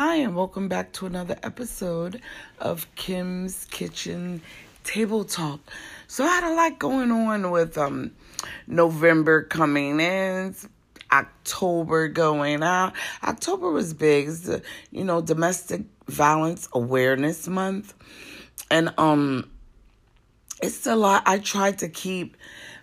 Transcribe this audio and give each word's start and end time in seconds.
Hi, 0.00 0.14
and 0.18 0.36
welcome 0.36 0.68
back 0.68 0.92
to 0.92 1.06
another 1.06 1.36
episode 1.42 2.22
of 2.60 2.86
Kim's 2.94 3.64
Kitchen 3.64 4.42
Table 4.84 5.24
Talk. 5.24 5.58
So 6.06 6.22
I 6.22 6.28
had 6.28 6.44
a 6.44 6.54
lot 6.54 6.78
going 6.78 7.10
on 7.10 7.50
with 7.50 7.76
um 7.76 8.12
November 8.68 9.42
coming 9.42 9.98
in, 9.98 10.54
October 11.10 12.06
going 12.06 12.62
out. 12.62 12.92
October 13.24 13.72
was 13.72 13.92
big. 13.92 14.28
It's 14.28 14.42
the, 14.42 14.62
you 14.92 15.02
know, 15.02 15.20
domestic 15.20 15.82
violence 16.06 16.68
awareness 16.72 17.48
month. 17.48 17.92
And 18.70 18.94
um 18.98 19.50
it's 20.62 20.86
a 20.86 20.94
lot. 20.94 21.24
I 21.26 21.38
tried 21.40 21.78
to 21.78 21.88
keep 21.88 22.36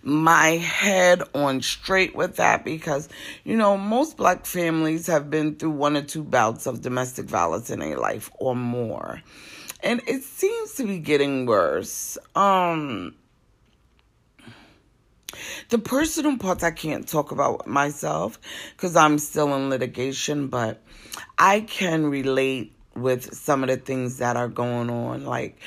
my 0.05 0.49
head 0.57 1.23
on 1.33 1.61
straight 1.61 2.15
with 2.15 2.35
that 2.35 2.63
because, 2.63 3.09
you 3.43 3.57
know, 3.57 3.75
most 3.75 4.17
black 4.17 4.45
families 4.45 5.07
have 5.07 5.29
been 5.29 5.55
through 5.55 5.71
one 5.71 5.97
or 5.97 6.03
two 6.03 6.23
bouts 6.23 6.67
of 6.67 6.81
domestic 6.81 7.25
violence 7.25 7.71
in 7.71 7.79
their 7.79 7.97
life 7.97 8.29
or 8.35 8.55
more. 8.55 9.21
And 9.81 10.01
it 10.07 10.23
seems 10.23 10.75
to 10.75 10.85
be 10.85 10.99
getting 10.99 11.47
worse. 11.47 12.17
Um, 12.35 13.15
the 15.69 15.79
personal 15.79 16.37
parts 16.37 16.63
I 16.63 16.71
can't 16.71 17.07
talk 17.07 17.31
about 17.31 17.65
myself 17.67 18.39
because 18.75 18.95
I'm 18.95 19.17
still 19.17 19.53
in 19.55 19.69
litigation, 19.69 20.47
but 20.47 20.81
I 21.37 21.61
can 21.61 22.05
relate 22.05 22.75
with 22.95 23.33
some 23.33 23.63
of 23.63 23.69
the 23.69 23.77
things 23.77 24.19
that 24.19 24.37
are 24.37 24.47
going 24.47 24.89
on. 24.89 25.25
Like, 25.25 25.57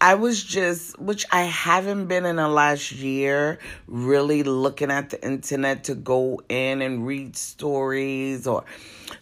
I 0.00 0.14
was 0.14 0.42
just, 0.44 0.98
which 1.00 1.26
I 1.32 1.42
haven't 1.42 2.06
been 2.06 2.24
in 2.24 2.36
the 2.36 2.46
last 2.46 2.92
year, 2.92 3.58
really 3.88 4.44
looking 4.44 4.92
at 4.92 5.10
the 5.10 5.24
internet 5.24 5.84
to 5.84 5.96
go 5.96 6.40
in 6.48 6.82
and 6.82 7.04
read 7.04 7.36
stories 7.36 8.46
or 8.46 8.64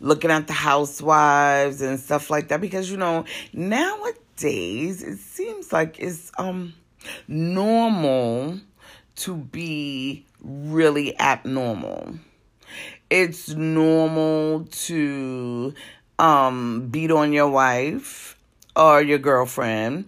looking 0.00 0.30
at 0.30 0.46
the 0.46 0.52
housewives 0.52 1.80
and 1.80 1.98
stuff 1.98 2.28
like 2.28 2.48
that 2.48 2.60
because 2.60 2.90
you 2.90 2.96
know 2.98 3.24
nowadays 3.52 5.02
it 5.02 5.18
seems 5.18 5.72
like 5.72 5.98
it's 5.98 6.30
um 6.36 6.74
normal 7.26 8.60
to 9.14 9.34
be 9.34 10.26
really 10.42 11.18
abnormal. 11.18 12.18
It's 13.08 13.48
normal 13.48 14.64
to 14.64 15.72
um 16.18 16.88
beat 16.90 17.10
on 17.10 17.32
your 17.32 17.48
wife 17.48 18.36
or 18.74 19.00
your 19.00 19.18
girlfriend 19.18 20.04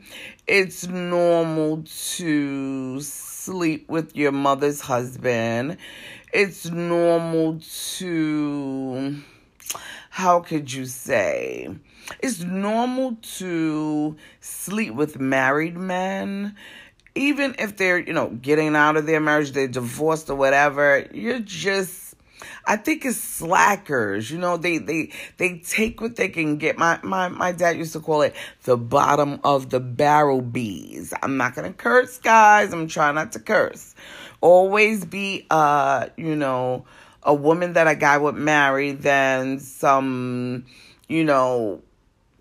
it's 0.49 0.89
normal 0.89 1.85
to 2.17 3.01
sleep 3.03 3.89
with 3.91 4.17
your 4.17 4.33
mother's 4.33 4.81
husband. 4.81 5.77
It's 6.33 6.71
normal 6.71 7.61
to, 7.99 9.17
how 10.09 10.41
could 10.41 10.73
you 10.73 10.87
say? 10.87 11.69
It's 12.21 12.41
normal 12.41 13.19
to 13.37 14.17
sleep 14.41 14.95
with 14.95 15.21
married 15.21 15.77
men. 15.77 16.57
Even 17.15 17.55
if 17.59 17.77
they're, 17.77 17.99
you 17.99 18.15
know, 18.15 18.31
getting 18.31 18.75
out 18.75 18.97
of 18.97 19.05
their 19.05 19.21
marriage, 19.21 19.53
they're 19.53 19.69
divorced 19.69 20.31
or 20.31 20.37
whatever, 20.37 21.07
you're 21.13 21.41
just 21.41 22.08
I 22.65 22.77
think 22.77 23.05
it's 23.05 23.19
slackers. 23.19 24.31
You 24.31 24.39
know, 24.39 24.57
they 24.57 24.79
they 24.79 25.11
they 25.37 25.59
take 25.59 26.01
what 26.01 26.17
they 26.17 26.29
can 26.29 26.59
get. 26.59 26.79
My 26.79 26.99
my 27.03 27.29
my 27.29 27.53
dad 27.53 27.77
used 27.77 27.93
to 27.95 28.01
call 28.01 28.23
it 28.23 28.35
the 28.65 28.77
bottom 28.77 29.41
of 29.45 29.71
the 29.71 29.81
barrel 29.81 30.41
bees. 30.41 31.13
I'm 31.23 31.37
not 31.37 31.55
gonna 31.55 31.73
curse, 31.73 32.19
guys. 32.19 32.73
I'm 32.73 32.89
trying 32.89 33.15
not 33.15 33.33
to 33.33 33.41
curse. 33.41 33.95
Always 34.41 35.05
be 35.05 35.47
uh, 35.51 36.09
you 36.17 36.37
know, 36.37 36.85
a 37.23 37.35
woman 37.35 37.75
that 37.75 37.87
a 37.87 37.95
guy 37.95 38.19
would 38.19 38.37
marry 38.37 38.93
than 38.93 39.61
some, 39.61 40.67
you 41.09 41.25
know, 41.25 41.83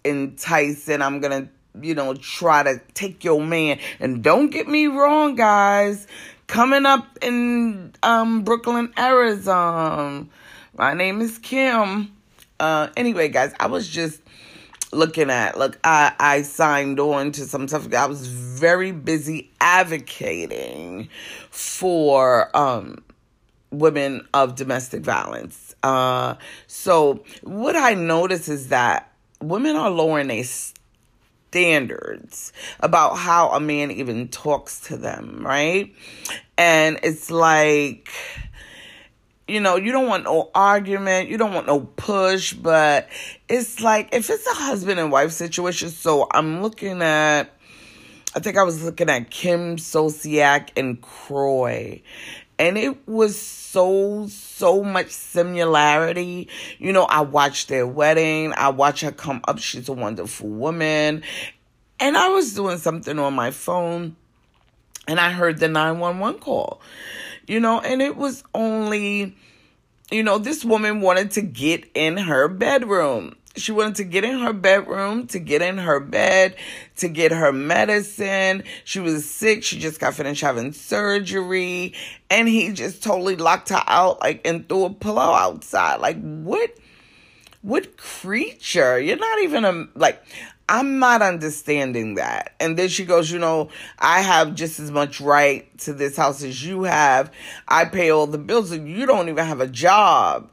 enticing. 0.06 1.02
I'm 1.02 1.20
gonna 1.20 1.50
you 1.80 1.94
know, 1.94 2.16
try 2.16 2.64
to 2.64 2.82
take 2.96 3.24
your 3.24 3.40
man. 3.40 3.78
And 4.00 4.24
don't 4.24 4.50
get 4.50 4.68
me 4.68 4.88
wrong, 4.88 5.36
guys 5.36 6.08
coming 6.48 6.86
up 6.86 7.06
in 7.22 7.94
um, 8.02 8.44
Brooklyn, 8.44 8.92
Arizona. 8.98 10.26
My 10.78 10.94
name 10.94 11.22
is 11.22 11.38
Kim. 11.38 12.14
Uh, 12.60 12.88
anyway, 12.96 13.28
guys, 13.28 13.54
I 13.60 13.68
was 13.68 13.88
just 13.88 14.22
looking 14.94 15.30
at 15.30 15.58
look 15.58 15.78
I, 15.84 16.14
I 16.18 16.42
signed 16.44 16.98
on 17.02 17.34
to 17.34 17.44
some 17.44 17.68
stuff 17.68 17.94
i 17.94 18.06
was 18.06 18.26
very 18.26 18.94
busy 18.94 19.52
advocating 19.60 21.10
for 21.50 22.56
um 22.56 23.04
women 23.70 24.26
of 24.34 24.56
domestic 24.56 25.02
violence 25.02 25.76
uh 25.84 26.36
so 26.68 27.22
what 27.44 27.76
i 27.76 27.96
notice 27.96 28.48
is 28.48 28.70
that 28.70 29.12
women 29.42 29.76
are 29.76 29.90
lowering 29.90 30.30
their 30.30 30.46
standards 31.50 32.52
about 32.80 33.16
how 33.16 33.50
a 33.50 33.60
man 33.60 33.92
even 33.92 34.28
talks 34.28 34.82
to 34.82 34.98
them, 34.98 35.46
right? 35.46 35.94
And 36.58 37.00
it's 37.04 37.32
like, 37.32 38.10
you 39.48 39.62
know, 39.62 39.78
you 39.78 39.92
don't 39.92 40.08
want 40.08 40.26
no 40.26 40.52
argument, 40.54 41.30
you 41.30 41.38
don't 41.38 41.54
want 41.54 41.68
no 41.68 41.82
push, 41.82 42.54
but 42.54 43.08
it's 43.48 43.80
like 43.82 44.14
if 44.14 44.30
it's 44.30 44.46
a 44.48 44.54
husband 44.54 45.00
and 45.00 45.12
wife 45.12 45.32
situation, 45.32 45.90
so 45.90 46.28
I'm 46.32 46.62
looking 46.62 47.02
at 47.02 47.54
I 48.36 48.40
think 48.40 48.58
I 48.58 48.64
was 48.64 48.84
looking 48.84 49.10
at 49.10 49.32
Kim 49.32 49.78
Zolciak 49.78 50.70
and 50.76 51.02
Kroy. 51.02 52.02
And 52.60 52.78
it 52.78 53.08
was 53.08 53.40
so, 53.40 54.28
so 54.28 54.84
much 54.84 55.10
similarity. 55.10 56.50
You 56.80 56.92
know, 56.92 57.04
I 57.04 57.22
watched 57.22 57.68
their 57.68 57.86
wedding. 57.86 58.54
I 58.58 58.70
watched 58.70 59.04
her 59.04 59.12
come 59.12 59.42
up. 59.48 59.60
She's 59.60 59.90
a 59.90 59.94
wonderful 59.94 60.50
woman. 60.50 61.24
And 62.00 62.18
I 62.18 62.30
was 62.30 62.54
doing 62.54 62.78
something 62.78 63.20
on 63.20 63.34
my 63.34 63.52
phone 63.52 64.16
and 65.08 65.20
I 65.20 65.32
heard 65.32 65.60
the 65.60 65.68
911 65.68 66.42
call. 66.42 66.82
You 67.48 67.60
know, 67.60 67.80
and 67.80 68.02
it 68.02 68.18
was 68.18 68.44
only, 68.54 69.36
you 70.12 70.22
know, 70.22 70.38
this 70.38 70.66
woman 70.66 71.02
wanted 71.02 71.32
to 71.32 71.42
get 71.42 71.90
in 71.94 72.18
her 72.18 72.48
bedroom. 72.48 73.36
She 73.58 73.72
wanted 73.72 73.96
to 73.96 74.04
get 74.04 74.24
in 74.24 74.40
her 74.40 74.54
bedroom, 74.54 75.28
to 75.28 75.40
get 75.40 75.62
in 75.62 75.78
her 75.78 76.00
bed, 76.00 76.56
to 76.98 77.08
get 77.10 77.32
her 77.32 77.52
medicine. 77.52 78.64
She 78.86 79.00
was 79.00 79.30
sick. 79.30 79.64
She 79.64 79.80
just 79.80 80.00
got 80.00 80.14
finished 80.14 80.42
having 80.42 80.74
surgery. 80.74 81.94
And 82.30 82.48
he 82.48 82.72
just 82.72 83.04
totally 83.04 83.36
locked 83.36 83.70
her 83.70 83.84
out, 83.88 84.22
like, 84.22 84.42
and 84.46 84.68
threw 84.68 84.86
a 84.86 84.94
pillow 84.94 85.22
outside. 85.22 86.00
Like, 86.00 86.22
what? 86.22 86.72
What 87.64 87.98
creature? 87.98 89.00
You're 89.00 89.18
not 89.18 89.40
even 89.40 89.66
a, 89.66 89.88
like, 89.96 90.24
I'm 90.70 91.00
not 91.00 91.22
understanding 91.22 92.16
that. 92.16 92.56
And 92.60 92.78
then 92.78 92.90
she 92.90 93.06
goes, 93.06 93.32
You 93.32 93.40
know, 93.40 93.70
I 94.00 94.22
have 94.22 94.54
just 94.54 94.80
as 94.80 94.92
much 94.92 95.22
right 95.22 95.78
to 95.80 95.94
this 95.94 96.18
house 96.18 96.44
as 96.44 96.64
you 96.64 96.84
have. 96.84 97.32
I 97.68 97.86
pay 97.86 98.10
all 98.10 98.28
the 98.28 98.38
bills, 98.38 98.72
and 98.72 98.88
you 98.88 99.06
don't 99.06 99.30
even 99.30 99.46
have 99.46 99.62
a 99.62 99.68
job. 99.68 100.52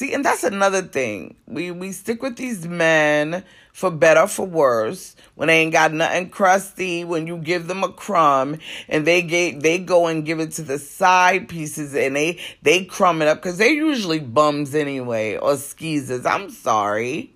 See, 0.00 0.14
and 0.14 0.24
that's 0.24 0.44
another 0.44 0.80
thing. 0.80 1.34
We 1.46 1.70
we 1.72 1.92
stick 1.92 2.22
with 2.22 2.36
these 2.36 2.66
men 2.66 3.44
for 3.70 3.90
better 3.90 4.26
for 4.26 4.46
worse. 4.46 5.14
When 5.34 5.48
they 5.48 5.58
ain't 5.58 5.74
got 5.74 5.92
nothing 5.92 6.30
crusty, 6.30 7.04
when 7.04 7.26
you 7.26 7.36
give 7.36 7.66
them 7.66 7.84
a 7.84 7.92
crumb 7.92 8.56
and 8.88 9.06
they 9.06 9.20
get 9.20 9.60
they 9.60 9.78
go 9.78 10.06
and 10.06 10.24
give 10.24 10.40
it 10.40 10.52
to 10.52 10.62
the 10.62 10.78
side 10.78 11.50
pieces 11.50 11.94
and 11.94 12.16
they 12.16 12.38
they 12.62 12.86
crumb 12.86 13.20
it 13.20 13.28
up 13.28 13.42
because 13.42 13.58
they 13.58 13.72
usually 13.72 14.20
bums 14.20 14.74
anyway 14.74 15.36
or 15.36 15.58
skeezers. 15.58 16.24
I'm 16.24 16.48
sorry. 16.48 17.34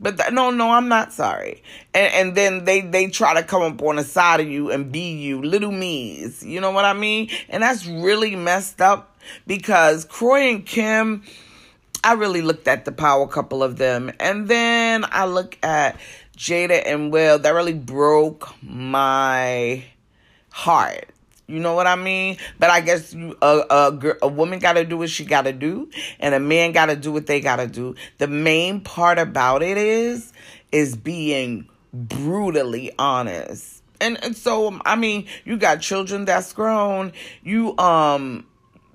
But 0.00 0.18
th- 0.18 0.32
no, 0.32 0.50
no, 0.50 0.72
I'm 0.72 0.88
not 0.88 1.12
sorry. 1.12 1.62
And 1.94 2.12
and 2.14 2.34
then 2.34 2.64
they 2.64 2.80
they 2.80 3.06
try 3.06 3.32
to 3.34 3.44
come 3.44 3.62
up 3.62 3.80
on 3.80 3.94
the 3.94 4.02
side 4.02 4.40
of 4.40 4.48
you 4.48 4.72
and 4.72 4.90
be 4.90 5.12
you, 5.12 5.40
little 5.40 5.70
me's. 5.70 6.42
You 6.44 6.60
know 6.60 6.72
what 6.72 6.84
I 6.84 6.94
mean? 6.94 7.30
And 7.48 7.62
that's 7.62 7.86
really 7.86 8.34
messed 8.34 8.80
up 8.80 9.13
because 9.46 10.04
Kroy 10.04 10.50
and 10.50 10.66
Kim 10.66 11.22
I 12.04 12.12
really 12.12 12.42
looked 12.42 12.68
at 12.68 12.84
the 12.84 12.92
power 12.92 13.26
couple 13.26 13.62
of 13.62 13.78
them. 13.78 14.12
And 14.20 14.46
then 14.46 15.06
I 15.10 15.24
look 15.24 15.56
at 15.62 15.98
Jada 16.36 16.82
and 16.84 17.10
Will. 17.10 17.38
That 17.38 17.54
really 17.54 17.72
broke 17.72 18.52
my 18.62 19.84
heart. 20.50 21.08
You 21.46 21.60
know 21.60 21.74
what 21.74 21.86
I 21.86 21.96
mean? 21.96 22.36
But 22.58 22.68
I 22.68 22.82
guess 22.82 23.14
a, 23.14 23.36
a, 23.42 24.16
a 24.20 24.28
woman 24.28 24.58
got 24.58 24.74
to 24.74 24.84
do 24.84 24.98
what 24.98 25.08
she 25.08 25.24
got 25.24 25.42
to 25.42 25.52
do, 25.52 25.90
and 26.18 26.34
a 26.34 26.40
man 26.40 26.72
got 26.72 26.86
to 26.86 26.96
do 26.96 27.12
what 27.12 27.26
they 27.26 27.40
got 27.40 27.56
to 27.56 27.66
do. 27.66 27.94
The 28.18 28.28
main 28.28 28.80
part 28.80 29.18
about 29.18 29.62
it 29.62 29.76
is, 29.76 30.32
is 30.72 30.96
being 30.96 31.68
brutally 31.92 32.92
honest. 32.98 33.82
And, 34.00 34.22
and 34.22 34.36
so, 34.36 34.78
I 34.84 34.96
mean, 34.96 35.26
you 35.44 35.56
got 35.56 35.80
children 35.80 36.26
that's 36.26 36.52
grown. 36.52 37.12
You, 37.42 37.76
um, 37.78 38.46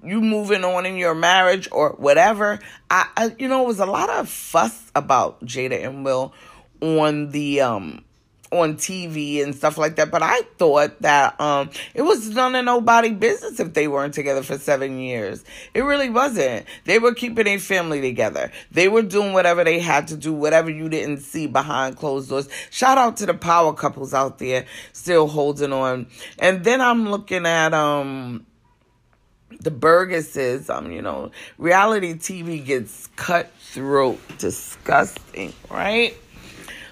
you 0.04 0.22
moving 0.22 0.64
on 0.64 0.86
in 0.86 0.98
your 0.98 1.16
marriage 1.16 1.68
or 1.72 1.92
whatever. 1.92 2.60
I, 2.90 3.08
I, 3.16 3.36
you 3.38 3.48
know, 3.48 3.64
it 3.64 3.68
was 3.68 3.80
a 3.80 3.86
lot 3.86 4.10
of 4.10 4.30
fuss 4.30 4.92
about 4.96 5.42
Jada 5.46 5.86
and 5.86 6.06
Will 6.06 6.34
on 6.82 7.32
the 7.32 7.62
um 7.62 8.04
on 8.52 8.76
TV 8.76 9.44
and 9.44 9.54
stuff 9.54 9.78
like 9.78 9.96
that. 9.98 10.10
But 10.10 10.24
I 10.24 10.42
thought 10.58 11.02
that 11.02 11.40
um 11.40 11.70
it 11.94 12.02
was 12.02 12.30
none 12.30 12.56
of 12.56 12.66
nobody 12.66 13.12
business 13.12 13.60
if 13.60 13.74
they 13.74 13.88
weren't 13.88 14.14
together 14.14 14.42
for 14.42 14.58
seven 14.58 15.00
years. 15.00 15.44
It 15.74 15.82
really 15.82 16.10
wasn't. 16.10 16.66
They 16.86 17.00
were 17.00 17.14
keeping 17.14 17.48
a 17.48 17.58
family 17.58 18.02
together. 18.02 18.52
They 18.72 18.88
were 18.88 19.04
doing 19.04 19.34
whatever 19.34 19.64
they 19.64 19.80
had 19.80 20.08
to 20.08 20.18
do, 20.18 20.34
whatever 20.34 20.70
you 20.70 20.90
didn't 20.90 21.20
see 21.20 21.48
behind 21.48 21.98
closed 21.98 22.30
doors. 22.30 22.50
Shout 22.70 22.98
out 22.98 23.18
to 23.18 23.26
the 23.26 23.34
power 23.34 23.74
couples 23.74 24.14
out 24.14 24.40
there 24.40 24.66
still 24.94 25.28
holding 25.28 25.74
on. 25.74 26.08
And 26.40 26.64
then 26.64 26.82
I'm 26.82 27.10
looking 27.10 27.46
at 27.46 27.74
um 27.74 28.46
the 29.62 29.72
Burgesses, 29.72 30.70
um, 30.70 30.92
you 30.92 31.02
know, 31.02 31.32
reality 31.58 32.14
TV 32.14 32.64
gets 32.64 33.08
cutthroat, 33.16 34.20
disgusting, 34.38 35.54
right? 35.70 36.16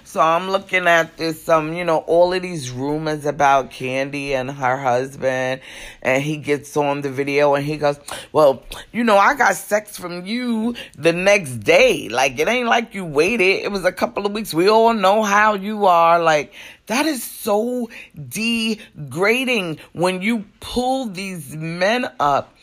So 0.08 0.22
I'm 0.22 0.48
looking 0.48 0.86
at 0.86 1.18
this, 1.18 1.50
um, 1.50 1.74
you 1.74 1.84
know, 1.84 1.98
all 1.98 2.32
of 2.32 2.40
these 2.40 2.70
rumors 2.70 3.26
about 3.26 3.70
Kandi 3.70 4.30
and 4.30 4.50
her 4.50 4.78
husband, 4.78 5.60
and 6.00 6.22
he 6.22 6.38
gets 6.38 6.74
on 6.78 7.02
the 7.02 7.10
video 7.10 7.54
and 7.54 7.62
he 7.62 7.76
goes, 7.76 8.00
"Well, 8.32 8.62
you 8.90 9.04
know, 9.04 9.18
I 9.18 9.34
got 9.34 9.54
sex 9.56 9.98
from 9.98 10.24
you 10.24 10.74
the 10.96 11.12
next 11.12 11.58
day. 11.58 12.08
Like 12.08 12.38
it 12.38 12.48
ain't 12.48 12.68
like 12.68 12.94
you 12.94 13.04
waited. 13.04 13.62
It 13.62 13.70
was 13.70 13.84
a 13.84 13.92
couple 13.92 14.24
of 14.24 14.32
weeks. 14.32 14.54
We 14.54 14.70
all 14.70 14.94
know 14.94 15.22
how 15.22 15.56
you 15.56 15.84
are. 15.84 16.18
Like 16.18 16.54
that 16.86 17.04
is 17.04 17.22
so 17.22 17.90
degrading 18.16 19.78
when 19.92 20.22
you 20.22 20.46
pull 20.60 21.10
these 21.10 21.54
men 21.54 22.10
up, 22.18 22.54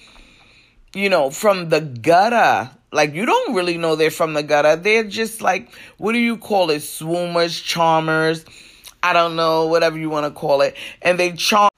you 0.95 1.09
know, 1.09 1.29
from 1.29 1.69
the 1.69 1.81
gutter." 1.81 2.71
Like 2.91 3.13
you 3.13 3.25
don't 3.25 3.53
really 3.53 3.77
know 3.77 3.97
they're 3.97 4.09
from 4.09 4.33
the 4.33 4.43
gutter. 4.43 4.77
They're 4.77 5.03
just 5.03 5.41
like 5.41 5.69
what 5.97 6.13
do 6.13 6.17
you 6.17 6.37
call 6.37 6.69
it? 6.69 6.81
Swoomers, 6.81 7.61
charmers. 7.61 8.45
I 9.03 9.13
don't 9.13 9.35
know, 9.35 9.67
whatever 9.67 9.99
you 9.99 10.09
want 10.09 10.25
to 10.25 10.31
call 10.31 10.61
it. 10.61 10.75
And 11.01 11.19
they 11.19 11.33
charm 11.33 11.69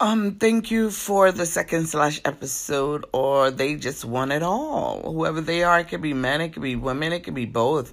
um, 0.00 0.36
thank 0.36 0.70
you 0.70 0.92
for 0.92 1.32
the 1.32 1.44
second 1.44 1.88
slash 1.88 2.20
episode, 2.24 3.04
or 3.12 3.50
they 3.50 3.74
just 3.74 4.04
want 4.04 4.30
it 4.30 4.44
all. 4.44 5.02
Whoever 5.12 5.40
they 5.40 5.64
are, 5.64 5.80
it 5.80 5.88
could 5.88 6.02
be 6.02 6.14
men, 6.14 6.40
it 6.40 6.52
could 6.52 6.62
be 6.62 6.76
women, 6.76 7.12
it 7.12 7.24
could 7.24 7.34
be 7.34 7.46
both. 7.46 7.92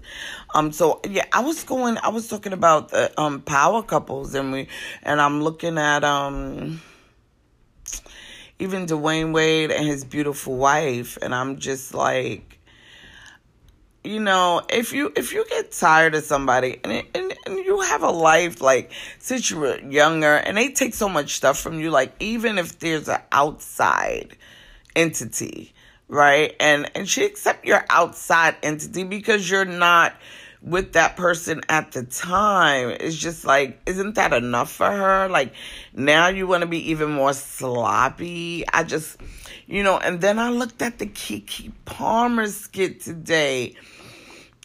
Um, 0.53 0.71
so 0.71 1.01
yeah, 1.09 1.25
I 1.33 1.39
was 1.39 1.63
going, 1.63 1.97
I 1.97 2.09
was 2.09 2.27
talking 2.27 2.53
about 2.53 2.89
the 2.89 3.19
um 3.19 3.41
power 3.41 3.81
couples, 3.81 4.35
and 4.35 4.51
we, 4.51 4.67
and 5.01 5.19
I'm 5.19 5.41
looking 5.41 5.79
at 5.79 6.03
um 6.03 6.79
even 8.59 8.85
Dwyane 8.85 9.33
Wade 9.33 9.71
and 9.71 9.85
his 9.85 10.03
beautiful 10.05 10.55
wife, 10.55 11.17
and 11.21 11.35
I'm 11.35 11.57
just 11.57 11.93
like, 11.93 12.59
you 14.03 14.19
know, 14.19 14.61
if 14.69 14.93
you 14.93 15.11
if 15.15 15.33
you 15.33 15.45
get 15.49 15.71
tired 15.71 16.15
of 16.15 16.23
somebody 16.23 16.79
and, 16.83 17.03
and 17.13 17.33
and 17.45 17.57
you 17.57 17.81
have 17.81 18.03
a 18.03 18.09
life 18.09 18.61
like 18.61 18.91
since 19.19 19.49
you 19.49 19.59
were 19.59 19.79
younger, 19.79 20.35
and 20.35 20.57
they 20.57 20.69
take 20.69 20.93
so 20.93 21.09
much 21.09 21.35
stuff 21.35 21.59
from 21.59 21.79
you, 21.79 21.89
like 21.91 22.13
even 22.19 22.57
if 22.57 22.79
there's 22.79 23.09
an 23.09 23.21
outside 23.31 24.37
entity, 24.95 25.73
right, 26.07 26.55
and 26.59 26.89
and 26.95 27.09
she 27.09 27.25
accept 27.25 27.65
your 27.65 27.83
outside 27.89 28.55
entity 28.63 29.03
because 29.03 29.49
you're 29.49 29.65
not 29.65 30.13
with 30.65 30.93
that 30.93 31.15
person 31.15 31.61
at 31.69 31.91
the 31.91 32.03
time 32.03 32.89
it's 32.99 33.15
just 33.15 33.45
like 33.45 33.79
isn't 33.85 34.15
that 34.15 34.33
enough 34.33 34.71
for 34.71 34.89
her 34.89 35.29
like 35.29 35.53
now 35.93 36.27
you 36.27 36.47
want 36.47 36.61
to 36.61 36.67
be 36.67 36.89
even 36.89 37.11
more 37.11 37.33
sloppy 37.33 38.65
i 38.73 38.83
just 38.83 39.17
you 39.67 39.83
know 39.83 39.99
and 39.99 40.21
then 40.21 40.39
i 40.39 40.49
looked 40.49 40.81
at 40.81 40.97
the 40.97 41.05
Keke 41.05 41.71
palmer 41.85 42.47
skit 42.47 42.99
today 42.99 43.75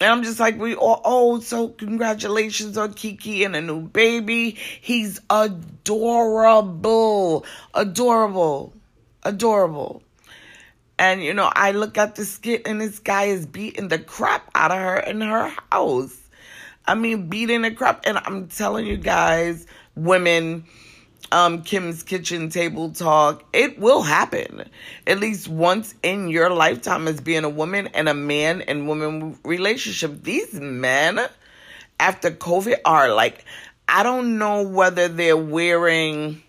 and 0.00 0.10
I'm 0.10 0.22
just 0.22 0.40
like, 0.40 0.58
we 0.58 0.74
all, 0.74 1.02
oh, 1.04 1.40
so 1.40 1.68
congratulations 1.68 2.78
on 2.78 2.94
Keke 2.94 3.44
and 3.44 3.54
a 3.54 3.60
new 3.60 3.82
baby. 3.82 4.52
He's 4.80 5.20
adorable, 5.28 6.64
adorable, 7.74 8.72
adorable. 9.22 10.02
And, 11.00 11.22
you 11.22 11.32
know, 11.32 11.50
I 11.50 11.70
look 11.70 11.96
at 11.96 12.16
the 12.16 12.26
skit 12.26 12.68
and 12.68 12.78
this 12.78 12.98
guy 12.98 13.24
is 13.24 13.46
beating 13.46 13.88
the 13.88 13.98
crap 13.98 14.50
out 14.54 14.70
of 14.70 14.76
her 14.76 14.98
in 14.98 15.22
her 15.22 15.50
house. 15.72 16.14
I 16.86 16.94
mean, 16.94 17.30
beating 17.30 17.62
the 17.62 17.70
crap. 17.70 18.02
And 18.04 18.18
I'm 18.18 18.48
telling 18.48 18.86
you 18.86 18.98
guys, 18.98 19.66
women, 19.94 20.66
um, 21.32 21.62
Kim's 21.62 22.02
Kitchen 22.02 22.50
Table 22.50 22.90
Talk, 22.90 23.44
it 23.54 23.78
will 23.78 24.02
happen 24.02 24.68
at 25.06 25.20
least 25.20 25.48
once 25.48 25.94
in 26.02 26.28
your 26.28 26.50
lifetime 26.50 27.08
as 27.08 27.18
being 27.18 27.44
a 27.44 27.48
woman 27.48 27.86
and 27.94 28.06
a 28.06 28.14
man 28.14 28.60
and 28.60 28.86
woman 28.86 29.38
relationship. 29.42 30.22
These 30.22 30.52
men, 30.52 31.18
after 31.98 32.30
COVID, 32.30 32.76
are 32.84 33.14
like, 33.14 33.46
I 33.88 34.02
don't 34.02 34.36
know 34.36 34.64
whether 34.64 35.08
they're 35.08 35.34
wearing 35.34 36.42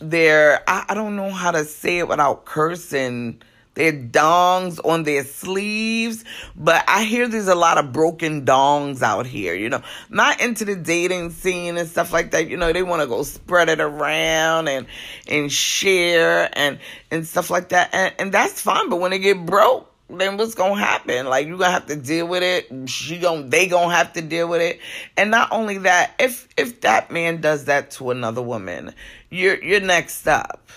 their 0.00 0.62
I, 0.68 0.86
I 0.90 0.94
don't 0.94 1.16
know 1.16 1.30
how 1.30 1.50
to 1.50 1.64
say 1.64 1.98
it 1.98 2.08
without 2.08 2.44
cursing 2.44 3.40
their 3.76 3.92
dongs 3.92 4.80
on 4.84 5.04
their 5.04 5.22
sleeves. 5.22 6.24
But 6.56 6.84
I 6.88 7.04
hear 7.04 7.28
there's 7.28 7.46
a 7.46 7.54
lot 7.54 7.78
of 7.78 7.92
broken 7.92 8.44
dongs 8.44 9.02
out 9.02 9.26
here, 9.26 9.54
you 9.54 9.68
know. 9.68 9.82
Not 10.10 10.40
into 10.40 10.64
the 10.64 10.74
dating 10.74 11.30
scene 11.30 11.76
and 11.76 11.88
stuff 11.88 12.12
like 12.12 12.32
that. 12.32 12.48
You 12.48 12.56
know, 12.56 12.72
they 12.72 12.82
want 12.82 13.02
to 13.02 13.06
go 13.06 13.22
spread 13.22 13.68
it 13.68 13.80
around 13.80 14.68
and 14.68 14.86
and 15.28 15.52
share 15.52 16.50
and 16.52 16.80
and 17.10 17.26
stuff 17.26 17.50
like 17.50 17.68
that. 17.68 17.90
And 17.92 18.14
and 18.18 18.32
that's 18.32 18.60
fine, 18.60 18.88
but 18.88 18.96
when 18.96 19.12
they 19.12 19.18
get 19.18 19.46
broke, 19.46 19.92
then 20.08 20.36
what's 20.36 20.54
gonna 20.54 20.80
happen? 20.80 21.26
Like 21.26 21.46
you 21.46 21.56
gonna 21.58 21.70
have 21.70 21.86
to 21.86 21.96
deal 21.96 22.26
with 22.26 22.42
it. 22.42 22.88
She 22.88 23.18
gonna 23.18 23.42
they 23.42 23.66
gonna 23.66 23.94
have 23.94 24.12
to 24.14 24.22
deal 24.22 24.48
with 24.48 24.62
it. 24.62 24.80
And 25.16 25.30
not 25.30 25.52
only 25.52 25.78
that, 25.78 26.14
if 26.18 26.48
if 26.56 26.80
that 26.82 27.10
man 27.10 27.40
does 27.40 27.64
that 27.66 27.90
to 27.92 28.10
another 28.10 28.42
woman, 28.42 28.94
you're 29.30 29.62
you're 29.62 29.80
next 29.80 30.26
up. 30.26 30.68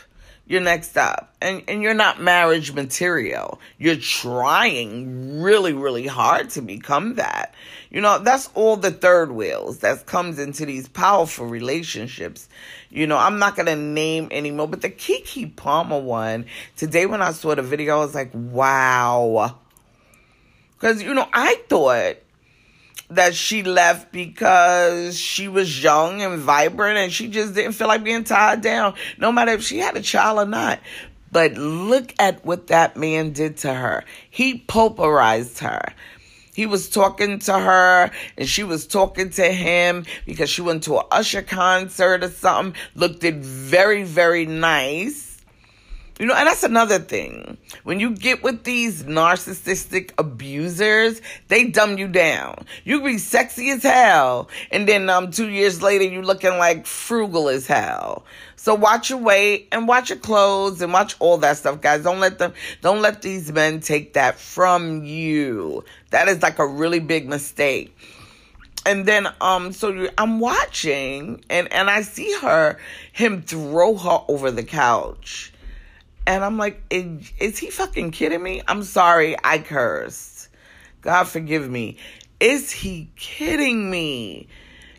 You're 0.46 0.62
next 0.62 0.98
up. 0.98 1.36
And 1.42 1.63
and 1.68 1.84
you're 1.84 1.94
not 1.94 2.19
marriage 2.19 2.74
material. 2.74 3.60
You're 3.78 3.96
trying 3.96 5.42
really, 5.42 5.74
really 5.74 6.07
hard 6.07 6.50
to 6.51 6.62
become 6.62 7.16
that. 7.16 7.54
You 7.92 8.01
know, 8.01 8.19
that's 8.19 8.50
all 8.56 8.75
the 8.75 8.92
third 8.92 9.31
wheels 9.31 9.80
that 9.80 10.06
comes 10.07 10.40
into 10.40 10.66
these 10.66 10.88
powerful 10.88 11.46
relationships. 11.46 12.50
You 12.90 13.06
know, 13.06 13.18
I'm 13.18 13.38
not 13.38 13.56
gonna 13.56 13.75
name 13.75 14.30
anymore, 14.31 14.68
but 14.68 14.81
the 14.81 14.90
Keke 14.90 15.56
Palmer 15.56 16.00
one, 16.00 16.45
today 16.75 17.06
when 17.06 17.22
I 17.22 17.31
saw 17.31 17.54
the 17.54 17.62
video, 17.62 17.98
I 17.98 18.06
was 18.06 18.16
like, 18.16 18.31
wow. 18.34 19.56
Cause 20.80 21.04
you 21.04 21.13
know, 21.13 21.28
I 21.31 21.56
thought 21.68 22.16
that 23.10 23.34
she 23.34 23.64
left 23.64 24.12
because 24.12 25.18
she 25.18 25.48
was 25.48 25.84
young 25.84 26.22
and 26.22 26.40
vibrant 26.40 26.98
and 26.98 27.12
she 27.12 27.28
just 27.28 27.56
didn't 27.56 27.74
feel 27.74 27.88
like 27.88 28.04
being 28.04 28.24
tied 28.24 28.62
down, 28.62 28.94
no 29.18 29.32
matter 29.32 29.52
if 29.52 29.64
she 29.64 29.80
had 29.80 29.98
a 29.98 30.02
child 30.02 30.40
or 30.40 30.46
not. 30.46 30.80
But 31.32 31.54
look 31.54 32.14
at 32.20 32.46
what 32.46 32.68
that 32.68 32.98
man 32.98 33.32
did 33.34 33.58
to 33.58 33.74
her. 33.74 34.04
He 34.30 34.60
pulverized 34.60 35.60
her. 35.60 35.94
He 36.54 36.66
was 36.66 36.90
talking 36.90 37.40
to 37.40 37.57
her 37.57 38.12
and 38.38 38.48
she 38.48 38.64
was 38.64 38.86
talking 38.86 39.30
to 39.31 39.52
him 39.52 40.06
because 40.26 40.50
she 40.50 40.62
went 40.62 40.83
to 40.83 40.98
an 40.98 41.06
Usher 41.12 41.42
concert 41.42 42.24
or 42.24 42.30
something. 42.30 42.80
Looked 42.95 43.24
it 43.24 43.36
very, 43.36 44.04
very 44.04 44.45
nice 44.45 45.29
you 46.19 46.26
know, 46.26 46.35
and 46.35 46.47
that's 46.47 46.64
another 46.64 46.99
thing. 46.99 47.57
When 47.83 48.02
you 48.02 48.11
get 48.11 48.44
with 48.44 48.66
these 48.66 49.04
narcissistic 49.04 50.11
abusers, 50.18 51.21
they 51.47 51.68
dumb 51.68 51.97
you 51.97 52.09
down. 52.09 52.66
You 52.83 53.02
be 53.02 53.18
sexy 53.18 53.69
as 53.69 53.83
hell, 53.83 54.49
and 54.69 54.85
then 54.85 55.09
um 55.09 55.31
two 55.31 55.47
years 55.47 55.81
later 55.81 56.04
you 56.04 56.21
looking 56.21 56.57
like 56.57 56.85
frugal 56.85 57.47
as 57.47 57.68
hell. 57.68 58.26
So 58.57 58.76
watch 58.76 59.09
your 59.09 59.19
weight 59.19 59.69
and 59.71 59.88
watch 59.88 60.09
your 60.09 60.19
clothes 60.19 60.81
and 60.81 60.92
watch 60.92 61.16
all 61.19 61.38
that 61.38 61.56
stuff, 61.56 61.80
guys. 61.80 62.04
Don't 62.04 62.19
let 62.19 62.38
them 62.38 62.54
don't 62.81 63.02
let 63.02 63.21
these 63.21 63.49
men 63.54 63.80
take 63.80 64.14
that 64.14 64.38
from 64.38 65.06
you. 65.06 65.85
That 66.09 66.28
is 66.28 66.42
like 66.42 66.59
a 66.59 66.68
really 66.68 66.99
big 66.99 67.30
mistake. 67.30 67.95
And 68.85 69.06
then 69.06 69.30
um 69.40 69.71
so 69.71 70.09
I'm 70.18 70.42
watching 70.42 71.45
and 71.49 71.71
and 71.71 71.90
I 71.90 72.02
see 72.02 72.35
her 72.42 72.78
him 73.14 73.42
throw 73.42 73.95
her 73.95 74.19
over 74.28 74.52
the 74.52 74.64
couch 74.64 75.54
and 76.26 76.44
I'm 76.44 76.57
like, 76.57 76.81
is, 76.90 77.31
is 77.40 77.57
he 77.57 77.69
fucking 77.69 78.11
kidding 78.11 78.42
me? 78.42 78.61
I'm 78.68 78.83
sorry, 78.83 79.35
I 79.44 79.59
cursed. 79.59 80.49
God 81.02 81.23
forgive 81.26 81.69
me. 81.69 81.97
Is 82.40 82.71
he 82.71 83.09
kidding 83.16 83.90
me? 83.90 84.47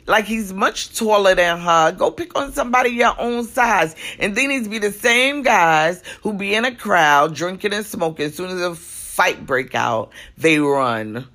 Like 0.07 0.25
he's 0.25 0.53
much 0.53 0.97
taller 0.99 1.35
than 1.35 1.61
her. 1.61 1.93
Go 1.93 2.11
pick 2.11 2.37
on 2.37 2.53
somebody 2.53 2.91
your 2.91 3.15
own 3.19 3.45
size. 3.45 3.95
And 4.19 4.35
they 4.35 4.47
need 4.47 4.65
to 4.65 4.71
be 4.71 4.79
the 4.79 4.93
same 4.93 5.43
guys 5.43 6.03
who 6.23 6.33
be 6.33 6.55
in 6.55 6.65
a 6.65 6.75
crowd 6.75 7.35
drinking 7.35 7.73
and 7.73 7.87
smoking. 7.87 8.27
As 8.27 8.35
soon 8.35 8.51
as 8.51 8.61
a 8.61 8.75
fight 8.75 9.47
break 9.47 9.75
out, 9.75 10.11
they 10.37 10.59
run. 10.59 11.27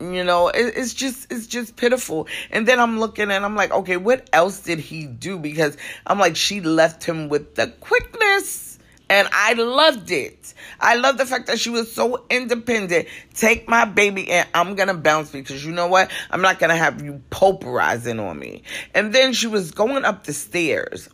You 0.00 0.24
know, 0.24 0.48
it, 0.48 0.74
it's 0.76 0.92
just 0.94 1.32
it's 1.32 1.46
just 1.46 1.76
pitiful. 1.76 2.28
And 2.50 2.68
then 2.68 2.78
I'm 2.78 3.00
looking 3.00 3.30
and 3.30 3.44
I'm 3.44 3.56
like, 3.56 3.72
okay, 3.72 3.96
what 3.96 4.28
else 4.32 4.60
did 4.60 4.78
he 4.78 5.06
do? 5.06 5.38
Because 5.38 5.76
I'm 6.06 6.18
like, 6.18 6.36
she 6.36 6.60
left 6.60 7.04
him 7.04 7.28
with 7.28 7.54
the 7.54 7.68
quickness 7.68 8.73
And 9.10 9.28
I 9.32 9.52
loved 9.52 10.10
it. 10.10 10.54
I 10.80 10.96
love 10.96 11.18
the 11.18 11.26
fact 11.26 11.46
that 11.48 11.58
she 11.58 11.70
was 11.70 11.92
so 11.92 12.24
independent. 12.30 13.06
Take 13.34 13.68
my 13.68 13.84
baby 13.84 14.30
and 14.30 14.48
I'm 14.54 14.74
going 14.74 14.88
to 14.88 14.94
bounce 14.94 15.30
because 15.30 15.64
you 15.64 15.72
know 15.72 15.88
what? 15.88 16.10
I'm 16.30 16.40
not 16.40 16.58
going 16.58 16.70
to 16.70 16.76
have 16.76 17.02
you 17.02 17.22
poperizing 17.30 18.20
on 18.20 18.38
me. 18.38 18.62
And 18.94 19.12
then 19.14 19.34
she 19.34 19.46
was 19.46 19.70
going 19.72 20.04
up 20.04 20.24
the 20.24 20.32
stairs 20.32 21.08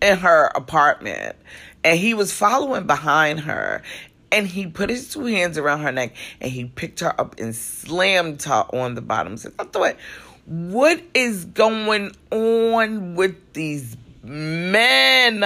in 0.00 0.18
her 0.18 0.46
apartment 0.54 1.36
and 1.84 1.98
he 1.98 2.14
was 2.14 2.32
following 2.32 2.86
behind 2.86 3.40
her 3.40 3.82
and 4.32 4.46
he 4.46 4.66
put 4.66 4.90
his 4.90 5.12
two 5.12 5.26
hands 5.26 5.56
around 5.58 5.80
her 5.80 5.92
neck 5.92 6.14
and 6.40 6.50
he 6.50 6.64
picked 6.64 7.00
her 7.00 7.18
up 7.20 7.38
and 7.38 7.54
slammed 7.54 8.42
her 8.44 8.64
on 8.72 8.94
the 8.94 9.02
bottom. 9.02 9.36
So 9.36 9.50
I 9.58 9.64
thought, 9.64 9.96
what 10.46 11.02
is 11.14 11.44
going 11.44 12.12
on 12.30 13.14
with 13.14 13.52
these 13.52 13.96
men? 14.22 15.40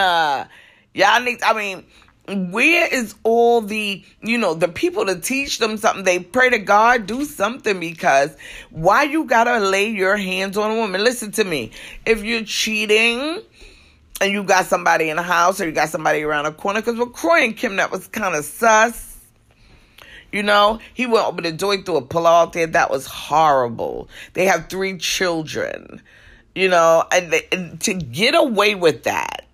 Y'all 0.95 1.21
need, 1.23 1.43
I 1.43 1.53
mean, 1.53 2.51
where 2.53 2.87
is 2.93 3.15
all 3.25 3.61
the 3.61 4.05
you 4.23 4.39
know 4.39 4.55
the 4.55 4.69
people 4.69 5.07
to 5.07 5.19
teach 5.19 5.59
them 5.59 5.77
something 5.77 6.05
they 6.05 6.21
pray 6.21 6.49
to 6.49 6.61
god 6.61 7.05
do 7.05 7.25
something 7.25 7.81
because 7.81 8.37
why 8.71 9.03
you 9.03 9.25
gotta 9.25 9.59
lay 9.59 9.89
your 9.89 10.17
hands 10.17 10.57
on 10.57 10.71
a 10.71 10.77
woman 10.77 11.03
listen 11.03 11.33
to 11.33 11.43
me 11.43 11.73
if 12.07 12.23
you're 12.23 12.45
cheating 12.45 13.43
and 14.21 14.33
you 14.33 14.45
got 14.45 14.67
somebody 14.67 15.09
in 15.09 15.17
the 15.17 15.23
house 15.23 15.61
or 15.61 15.67
you 15.67 15.73
got 15.73 15.89
somebody 15.89 16.23
around 16.23 16.45
the 16.45 16.53
corner. 16.53 16.81
Because 16.81 16.99
with 16.99 17.13
Kroy 17.13 17.43
and 17.43 17.57
Kim, 17.57 17.77
that 17.77 17.91
was 17.91 18.07
kind 18.09 18.35
of 18.35 18.45
sus. 18.45 19.19
You 20.31 20.43
know, 20.45 20.79
he 20.95 21.07
went 21.07 21.27
over 21.27 21.43
the 21.43 21.51
door, 21.51 21.77
through 21.79 21.97
a 21.97 22.03
pillow 22.03 22.49
there. 22.53 22.67
That 22.67 22.91
was 22.91 23.07
horrible. 23.07 24.09
They 24.35 24.47
have 24.47 24.69
three 24.69 24.97
children, 24.99 26.03
you 26.55 26.69
know, 26.69 27.05
and, 27.11 27.33
they, 27.33 27.49
and 27.51 27.81
to 27.81 27.95
get 27.95 28.37
away 28.37 28.77
with 28.77 29.05
that 29.05 29.47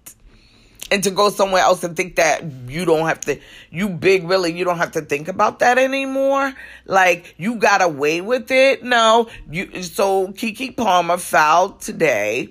and 0.90 1.02
to 1.02 1.11
go 1.11 1.31
somewhere 1.31 1.62
else 1.62 1.83
and 1.83 1.97
think 1.97 2.16
that 2.16 2.45
you 2.69 2.85
don't 2.85 3.07
have 3.07 3.21
to, 3.23 3.40
you 3.71 3.88
big 3.88 4.28
really, 4.28 4.57
you 4.57 4.64
don't 4.64 4.78
have 4.78 4.93
to 4.93 5.00
think 5.00 5.28
about 5.28 5.59
that 5.59 5.78
anymore. 5.78 6.52
Like 6.85 7.35
you 7.38 7.57
got 7.57 7.83
away 7.83 8.21
with 8.21 8.50
it. 8.50 8.83
No, 8.83 9.28
you, 9.50 9.83
so 9.83 10.28
Keke 10.28 10.76
Palmer 10.76 11.19
filed 11.19 11.81
today 11.81 12.50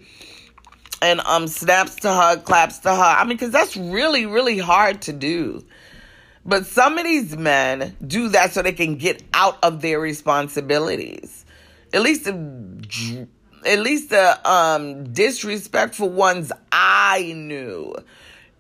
and 1.02 1.20
um 1.22 1.48
snaps 1.48 1.96
to 1.98 2.14
her, 2.14 2.38
claps 2.38 2.80
to 2.80 2.94
her. 2.94 3.02
I 3.02 3.24
mean, 3.24 3.38
because 3.38 3.52
that's 3.52 3.78
really, 3.78 4.26
really 4.26 4.58
hard 4.58 5.04
to 5.04 5.14
do. 5.14 5.64
But 6.46 6.68
some 6.68 6.98
of 6.98 7.06
these 7.06 7.36
men 7.36 7.96
do 8.06 8.30
that 8.30 8.54
so 8.54 8.62
they 8.62 8.74
can 8.74 8.98
get 8.98 9.24
out 9.34 9.58
of 9.64 9.82
their 9.82 10.00
responsibilities. 10.00 11.44
At 11.92 12.02
least 12.02 12.26
the, 12.26 13.28
at 13.66 13.80
least 13.80 14.12
the 14.12 14.50
um, 14.50 15.12
disrespectful 15.12 16.10
ones 16.10 16.52
I 16.72 17.34
knew. 17.36 17.96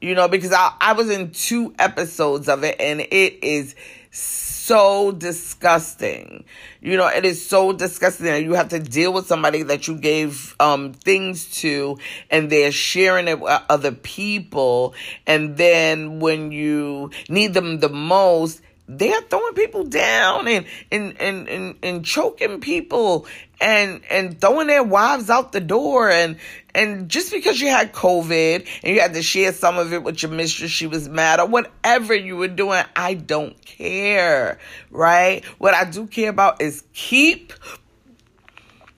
You 0.05 0.13
know, 0.13 0.27
because 0.27 0.53
I, 0.53 0.71
I 0.79 0.93
was 0.93 1.09
in 1.09 1.31
two 1.31 1.73
episodes 1.79 2.47
of 2.47 2.63
it 2.63 2.79
and 2.79 3.01
it 3.01 3.43
is 3.43 3.73
so 4.11 5.11
disgusting. 5.11 6.45
You 6.79 6.95
know, 6.95 7.07
it 7.07 7.25
is 7.25 7.43
so 7.43 7.73
disgusting 7.73 8.27
that 8.27 8.43
you 8.43 8.53
have 8.53 8.69
to 8.69 8.77
deal 8.79 9.11
with 9.11 9.25
somebody 9.25 9.63
that 9.63 9.87
you 9.87 9.97
gave 9.97 10.55
um, 10.59 10.93
things 10.93 11.49
to 11.61 11.97
and 12.29 12.51
they're 12.51 12.71
sharing 12.71 13.27
it 13.27 13.39
with 13.39 13.59
other 13.67 13.91
people. 13.91 14.93
And 15.25 15.57
then 15.57 16.19
when 16.19 16.51
you 16.51 17.09
need 17.27 17.55
them 17.55 17.79
the 17.79 17.89
most, 17.89 18.61
they're 18.87 19.21
throwing 19.21 19.53
people 19.53 19.83
down 19.83 20.47
and 20.47 20.65
and, 20.91 21.19
and, 21.19 21.47
and, 21.49 21.75
and 21.81 22.05
choking 22.05 22.59
people 22.59 23.25
and 23.59 24.01
and 24.09 24.39
throwing 24.39 24.67
their 24.67 24.83
wives 24.83 25.29
out 25.29 25.51
the 25.51 25.61
door 25.61 26.09
and 26.09 26.37
and 26.75 27.09
just 27.09 27.31
because 27.31 27.59
you 27.59 27.69
had 27.69 27.93
COVID 27.93 28.67
and 28.83 28.95
you 28.95 29.01
had 29.01 29.13
to 29.13 29.23
share 29.23 29.53
some 29.53 29.77
of 29.77 29.93
it 29.93 30.03
with 30.03 30.21
your 30.21 30.31
mistress, 30.31 30.71
she 30.71 30.87
was 30.87 31.07
mad 31.07 31.39
or 31.39 31.47
whatever 31.47 32.13
you 32.13 32.35
were 32.35 32.49
doing, 32.49 32.83
I 32.95 33.13
don't 33.13 33.59
care, 33.65 34.59
right? 34.91 35.43
What 35.57 35.73
I 35.73 35.85
do 35.85 36.05
care 36.05 36.29
about 36.29 36.61
is 36.61 36.83
keep 36.93 37.53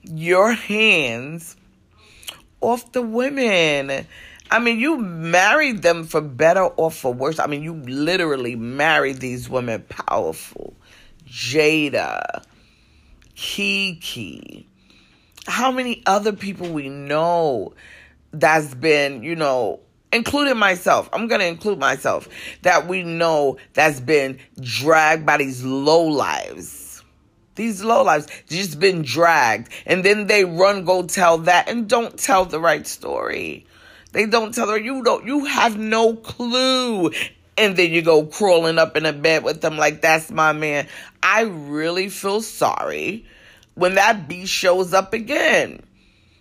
your 0.02 0.52
hands 0.52 1.56
off 2.60 2.90
the 2.90 3.02
women. 3.02 4.06
I 4.50 4.58
mean, 4.60 4.80
you 4.80 4.96
married 4.98 5.82
them 5.82 6.04
for 6.04 6.20
better 6.20 6.62
or 6.62 6.90
for 6.90 7.12
worse. 7.12 7.38
I 7.38 7.46
mean, 7.46 7.62
you 7.62 7.74
literally 7.74 8.56
married 8.56 9.18
these 9.18 9.48
women 9.48 9.84
powerful. 9.88 10.74
Jada, 11.26 12.42
Keke. 13.36 14.64
How 15.46 15.70
many 15.70 16.02
other 16.06 16.32
people 16.32 16.68
we 16.70 16.88
know 16.88 17.74
that's 18.32 18.74
been, 18.74 19.22
you 19.22 19.36
know, 19.36 19.80
including 20.12 20.58
myself. 20.58 21.08
I'm 21.12 21.28
going 21.28 21.40
to 21.40 21.46
include 21.46 21.78
myself 21.78 22.28
that 22.62 22.86
we 22.86 23.02
know 23.02 23.58
that's 23.74 24.00
been 24.00 24.38
dragged 24.60 25.26
by 25.26 25.38
these 25.38 25.64
low 25.64 26.02
lives. 26.04 27.02
These 27.54 27.82
low 27.82 28.04
lives 28.04 28.28
just 28.48 28.78
been 28.78 29.02
dragged. 29.02 29.72
And 29.84 30.04
then 30.04 30.26
they 30.26 30.44
run, 30.44 30.84
go 30.84 31.02
tell 31.04 31.38
that 31.38 31.68
and 31.68 31.88
don't 31.88 32.16
tell 32.18 32.44
the 32.44 32.60
right 32.60 32.86
story. 32.86 33.66
They 34.12 34.26
don't 34.26 34.54
tell 34.54 34.68
her 34.68 34.78
you 34.78 35.02
don't 35.02 35.26
you 35.26 35.44
have 35.44 35.78
no 35.78 36.14
clue. 36.14 37.10
And 37.56 37.76
then 37.76 37.90
you 37.90 38.02
go 38.02 38.24
crawling 38.24 38.78
up 38.78 38.96
in 38.96 39.04
a 39.04 39.12
bed 39.12 39.42
with 39.42 39.60
them 39.60 39.76
like 39.76 40.00
that's 40.00 40.30
my 40.30 40.52
man. 40.52 40.86
I 41.22 41.42
really 41.42 42.08
feel 42.08 42.40
sorry 42.40 43.26
when 43.74 43.94
that 43.96 44.28
beast 44.28 44.52
shows 44.52 44.94
up 44.94 45.12
again. 45.12 45.82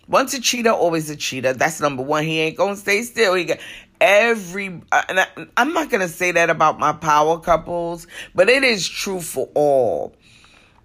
Once 0.07 0.33
a 0.33 0.39
cheater, 0.39 0.69
always 0.69 1.09
a 1.09 1.15
cheater. 1.15 1.53
That's 1.53 1.81
number 1.81 2.03
one. 2.03 2.24
He 2.24 2.39
ain't 2.39 2.55
gonna 2.55 2.75
stay 2.75 3.01
still. 3.03 3.33
He 3.33 3.45
got 3.45 3.57
every, 4.00 4.81
uh, 4.91 5.01
and 5.09 5.19
I, 5.19 5.27
I'm 5.57 5.74
not 5.74 5.89
gonna 5.89 6.07
say 6.07 6.31
that 6.31 6.50
about 6.50 6.79
my 6.79 6.93
power 6.93 7.39
couples, 7.39 8.07
but 8.33 8.47
it 8.47 8.63
is 8.63 8.88
true 8.88 9.19
for 9.19 9.50
all. 9.53 10.15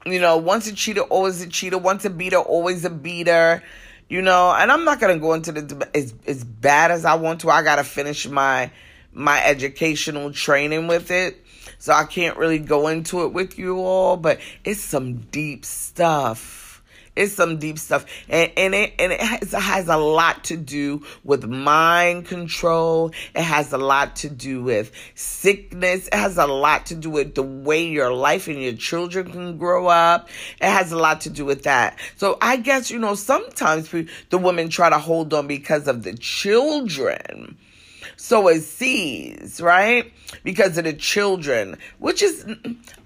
You 0.04 0.18
know, 0.18 0.38
once 0.38 0.66
a 0.66 0.74
cheater, 0.74 1.02
always 1.02 1.40
a 1.40 1.46
cheater. 1.46 1.78
Once 1.78 2.04
a 2.04 2.10
beater, 2.10 2.38
always 2.38 2.84
a 2.84 2.90
beater 2.90 3.62
you 4.12 4.20
know 4.20 4.52
and 4.52 4.70
i'm 4.70 4.84
not 4.84 5.00
going 5.00 5.14
to 5.14 5.18
go 5.18 5.32
into 5.32 5.52
the 5.52 5.88
as, 5.96 6.12
as 6.26 6.44
bad 6.44 6.90
as 6.90 7.06
i 7.06 7.14
want 7.14 7.40
to 7.40 7.48
i 7.48 7.62
got 7.62 7.76
to 7.76 7.84
finish 7.84 8.28
my 8.28 8.70
my 9.14 9.44
educational 9.44 10.32
training 10.32 10.86
with 10.86 11.10
it. 11.10 11.44
So 11.78 11.94
i 11.94 12.04
can't 12.04 12.36
really 12.36 12.58
go 12.58 12.88
into 12.88 13.24
it 13.24 13.32
with 13.32 13.58
you 13.58 13.78
all 13.78 14.18
but 14.18 14.38
it's 14.64 14.80
some 14.80 15.16
deep 15.30 15.64
stuff 15.64 16.71
it's 17.14 17.32
some 17.32 17.58
deep 17.58 17.78
stuff. 17.78 18.06
And, 18.28 18.50
and 18.56 18.74
it, 18.74 18.94
and 18.98 19.12
it 19.12 19.20
has, 19.20 19.54
it 19.54 19.60
has 19.60 19.88
a 19.88 19.96
lot 19.96 20.44
to 20.44 20.56
do 20.56 21.04
with 21.24 21.44
mind 21.44 22.26
control. 22.26 23.12
It 23.34 23.42
has 23.42 23.72
a 23.72 23.78
lot 23.78 24.16
to 24.16 24.30
do 24.30 24.62
with 24.62 24.92
sickness. 25.14 26.08
It 26.08 26.14
has 26.14 26.38
a 26.38 26.46
lot 26.46 26.86
to 26.86 26.94
do 26.94 27.10
with 27.10 27.34
the 27.34 27.42
way 27.42 27.86
your 27.86 28.12
life 28.12 28.48
and 28.48 28.62
your 28.62 28.74
children 28.74 29.30
can 29.30 29.58
grow 29.58 29.88
up. 29.88 30.28
It 30.60 30.70
has 30.70 30.92
a 30.92 30.98
lot 30.98 31.22
to 31.22 31.30
do 31.30 31.44
with 31.44 31.64
that. 31.64 31.98
So 32.16 32.38
I 32.40 32.56
guess, 32.56 32.90
you 32.90 32.98
know, 32.98 33.14
sometimes 33.14 33.90
the 33.90 34.38
women 34.38 34.68
try 34.68 34.88
to 34.88 34.98
hold 34.98 35.34
on 35.34 35.46
because 35.46 35.88
of 35.88 36.02
the 36.04 36.14
children 36.14 37.58
so 38.22 38.46
it 38.46 38.60
sees, 38.62 39.60
right? 39.60 40.12
Because 40.44 40.78
of 40.78 40.84
the 40.84 40.92
children, 40.92 41.76
which 41.98 42.22
is, 42.22 42.46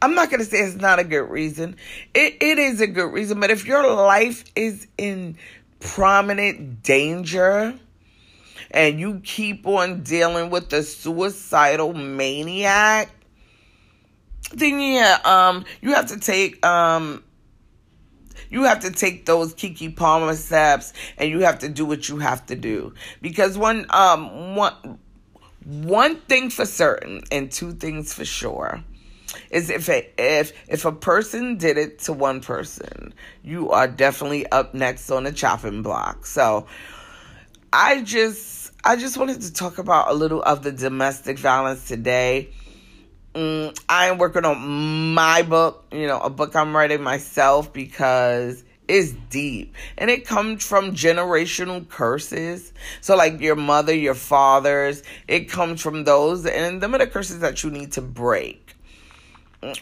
I'm 0.03 0.15
not 0.15 0.29
going 0.29 0.41
to 0.41 0.45
say 0.45 0.59
it's 0.59 0.77
not 0.77 0.99
a 0.99 1.05
good 1.05 1.31
reason. 1.31 1.77
It, 2.13 2.37
it 2.43 2.59
is 2.59 2.83
a 2.83 2.87
good 2.87 3.11
reason, 3.11 3.41
but 3.41 3.51
if 3.51 3.65
your 3.65 3.91
life 3.95 4.45
is 4.55 4.87
in 4.99 5.39
prominent 5.81 6.83
danger, 6.83 7.75
and 8.71 9.01
you 9.01 9.21
keep 9.25 9.67
on 9.67 10.03
dealing 10.03 10.51
with 10.51 10.69
the 10.69 10.83
suicidal 10.83 11.95
maniac, 11.95 13.09
then 14.53 14.79
yeah, 14.79 15.19
um, 15.25 15.65
you 15.81 15.95
have 15.95 16.09
to 16.09 16.21
take 16.21 16.65
um 16.65 17.25
you 18.51 18.65
have 18.65 18.81
to 18.81 18.91
take 18.91 19.27
those 19.27 19.55
Keke 19.55 19.97
Palmer 19.97 20.35
steps 20.37 20.93
and 21.17 21.31
you 21.31 21.41
have 21.41 21.61
to 21.61 21.69
do 21.69 21.85
what 21.87 22.09
you 22.09 22.19
have 22.19 22.45
to 22.47 22.55
do. 22.55 22.93
Because 23.23 23.57
one 23.57 23.87
um 23.91 24.57
one 24.57 24.99
one 25.67 26.17
thing 26.17 26.49
for 26.51 26.65
certain 26.65 27.23
and 27.33 27.51
two 27.51 27.73
things 27.73 28.15
for 28.15 28.25
sure 28.25 28.85
is 29.51 29.69
if 29.69 29.89
a, 29.89 30.09
if 30.17 30.53
if 30.69 30.85
a 30.85 30.93
person 30.93 31.57
did 31.57 31.77
it 31.77 31.99
to 32.01 32.13
one 32.13 32.41
person, 32.41 33.13
you 33.43 33.71
are 33.71 33.89
definitely 33.89 34.47
up 34.47 34.75
next 34.75 35.11
on 35.11 35.25
the 35.25 35.33
chopping 35.33 35.83
block. 35.83 36.25
So 36.25 36.67
I 37.73 38.03
just 38.03 38.73
I 38.85 38.95
just 38.95 39.17
wanted 39.17 39.43
to 39.43 39.53
talk 39.53 39.79
about 39.79 40.09
a 40.09 40.15
little 40.15 40.41
of 40.41 40.63
the 40.63 40.71
domestic 40.71 41.37
violence 41.37 41.89
today. 41.89 42.51
Mm, 43.35 43.77
I 43.89 44.07
am 44.07 44.19
working 44.19 44.45
on 44.45 45.15
my 45.15 45.43
book, 45.43 45.85
you 45.91 46.07
know, 46.07 46.21
a 46.21 46.31
book 46.31 46.55
I'm 46.55 46.75
writing 46.75 47.03
myself 47.03 47.73
because 47.73 48.63
it's 48.89 49.13
deep 49.31 49.75
and 49.99 50.11
it 50.11 50.27
comes 50.27 50.65
from 50.65 50.93
generational 50.93 51.89
curses. 51.89 52.73
So, 53.01 53.17
like 53.17 53.41
your 53.41 53.57
mother, 53.57 53.95
your 53.95 54.15
fathers, 54.15 55.03
it 55.29 55.51
comes 55.51 55.81
from 55.81 56.05
those, 56.05 56.47
and 56.47 56.81
them 56.81 56.95
are 56.95 56.99
the 56.99 57.07
curses 57.07 57.41
that 57.41 57.63
you 57.63 57.71
need 57.71 57.93
to 57.93 58.03
break, 58.03 58.75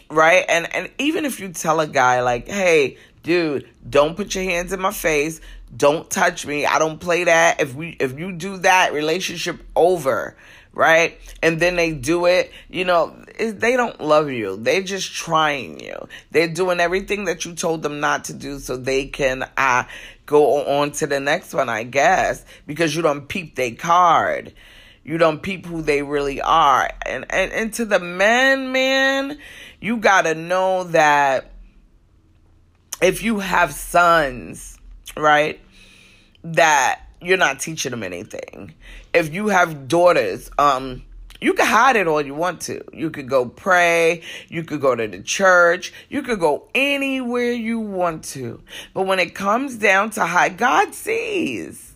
right? 0.09 0.45
And 0.47 0.73
and 0.73 0.89
even 0.97 1.25
if 1.25 1.39
you 1.39 1.49
tell 1.49 1.79
a 1.79 1.87
guy 1.87 2.21
like, 2.21 2.47
"Hey, 2.47 2.97
dude, 3.23 3.69
don't 3.87 4.15
put 4.15 4.33
your 4.35 4.43
hands 4.43 4.73
in 4.73 4.79
my 4.79 4.91
face, 4.91 5.41
don't 5.75 6.09
touch 6.09 6.45
me, 6.45 6.65
I 6.65 6.79
don't 6.79 6.99
play 6.99 7.25
that. 7.25 7.61
If 7.61 7.75
we 7.75 7.97
if 7.99 8.17
you 8.17 8.31
do 8.31 8.57
that, 8.57 8.93
relationship 8.93 9.63
over." 9.75 10.35
Right? 10.75 11.17
And 11.41 11.59
then 11.59 11.77
they 11.77 11.93
do 11.93 12.25
it, 12.25 12.51
you 12.69 12.85
know, 12.85 13.15
they 13.39 13.75
don't 13.75 13.99
love 13.99 14.29
you. 14.29 14.57
They're 14.57 14.83
just 14.83 15.11
trying 15.11 15.79
you. 15.79 16.07
They're 16.31 16.49
doing 16.49 16.79
everything 16.79 17.25
that 17.25 17.45
you 17.45 17.55
told 17.55 17.81
them 17.81 17.99
not 17.99 18.25
to 18.25 18.33
do 18.33 18.59
so 18.59 18.77
they 18.77 19.07
can 19.07 19.49
uh, 19.57 19.85
go 20.25 20.65
on 20.79 20.91
to 20.91 21.07
the 21.07 21.19
next 21.19 21.53
one, 21.53 21.69
I 21.69 21.83
guess, 21.83 22.45
because 22.67 22.95
you 22.95 23.01
don't 23.01 23.27
peep 23.27 23.55
their 23.55 23.73
card. 23.73 24.53
You 25.03 25.17
don't 25.17 25.41
peep 25.41 25.65
who 25.65 25.81
they 25.81 26.01
really 26.01 26.41
are. 26.41 26.89
And, 27.05 27.25
and, 27.29 27.51
and 27.51 27.73
to 27.75 27.85
the 27.85 27.99
men, 27.99 28.71
man, 28.71 29.39
you 29.79 29.97
got 29.97 30.23
to 30.23 30.35
know 30.35 30.83
that 30.85 31.51
if 33.01 33.23
you 33.23 33.39
have 33.39 33.71
sons, 33.71 34.77
right, 35.15 35.59
that 36.43 37.04
you're 37.21 37.37
not 37.37 37.59
teaching 37.59 37.91
them 37.91 38.03
anything. 38.03 38.73
If 39.13 39.33
you 39.33 39.47
have 39.47 39.87
daughters, 39.87 40.49
um, 40.57 41.03
you 41.41 41.53
can 41.53 41.65
hide 41.65 41.95
it 41.95 42.07
all 42.07 42.21
you 42.21 42.33
want 42.33 42.61
to. 42.61 42.83
You 42.93 43.09
could 43.09 43.29
go 43.29 43.45
pray. 43.45 44.21
You 44.47 44.63
could 44.63 44.81
go 44.81 44.95
to 44.95 45.07
the 45.07 45.21
church. 45.21 45.93
You 46.09 46.21
could 46.21 46.39
go 46.39 46.67
anywhere 46.73 47.51
you 47.51 47.79
want 47.79 48.23
to. 48.25 48.61
But 48.93 49.03
when 49.03 49.19
it 49.19 49.35
comes 49.35 49.75
down 49.75 50.11
to 50.11 50.25
hide, 50.25 50.57
God 50.57 50.93
sees. 50.93 51.93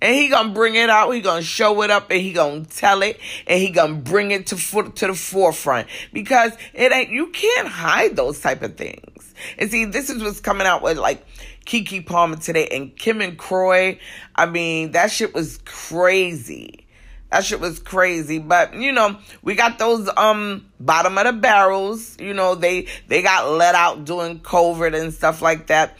And 0.00 0.16
he 0.16 0.28
gonna 0.28 0.52
bring 0.52 0.74
it 0.74 0.90
out. 0.90 1.12
He 1.12 1.20
gonna 1.20 1.42
show 1.42 1.80
it 1.82 1.90
up, 1.90 2.10
and 2.10 2.20
he 2.20 2.32
gonna 2.32 2.64
tell 2.64 3.02
it, 3.02 3.20
and 3.46 3.60
he 3.60 3.70
gonna 3.70 3.94
bring 3.94 4.32
it 4.32 4.48
to 4.48 4.56
foot 4.56 4.96
to 4.96 5.06
the 5.06 5.14
forefront 5.14 5.86
because 6.12 6.52
it 6.74 6.90
ain't. 6.90 7.10
You 7.10 7.28
can't 7.28 7.68
hide 7.68 8.16
those 8.16 8.40
type 8.40 8.62
of 8.62 8.76
things. 8.76 9.32
And 9.58 9.70
see, 9.70 9.84
this 9.84 10.10
is 10.10 10.20
what's 10.20 10.40
coming 10.40 10.66
out 10.66 10.82
with 10.82 10.98
like 10.98 11.24
Keke 11.66 12.04
Palmer 12.04 12.36
today 12.36 12.68
and 12.68 12.96
Kim 12.96 13.20
and 13.20 13.38
Kroy. 13.38 13.98
I 14.34 14.46
mean, 14.46 14.92
that 14.92 15.10
shit 15.10 15.34
was 15.34 15.58
crazy. 15.64 16.86
That 17.30 17.44
shit 17.44 17.60
was 17.60 17.78
crazy. 17.78 18.38
But 18.38 18.74
you 18.74 18.92
know, 18.92 19.16
we 19.42 19.54
got 19.54 19.78
those 19.78 20.08
um 20.16 20.66
bottom 20.80 21.16
of 21.18 21.26
the 21.26 21.32
barrels. 21.32 22.18
You 22.20 22.34
know, 22.34 22.54
they 22.54 22.88
they 23.08 23.22
got 23.22 23.50
let 23.50 23.74
out 23.74 24.04
doing 24.04 24.40
COVID 24.40 24.98
and 24.98 25.12
stuff 25.12 25.40
like 25.40 25.68
that. 25.68 25.96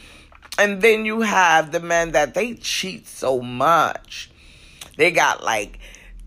And 0.59 0.83
then 0.83 1.07
you 1.07 1.23
have 1.23 1.73
the 1.73 1.81
men 1.81 2.13
that 2.13 2.35
they 2.35 2.55
cheat 2.55 3.07
so 3.07 3.41
much. 3.41 4.31
They 4.99 5.11
got 5.11 5.43
like 5.43 5.79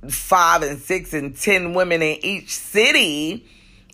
five 0.10 0.64
and 0.64 0.80
six 0.80 1.14
and 1.14 1.38
ten 1.38 1.74
women 1.74 2.02
in 2.02 2.18
each 2.24 2.50
city 2.50 3.46